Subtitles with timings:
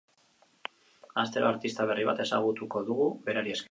[1.25, 3.59] Astero artista berri bat ezagutuko dugu berari esker.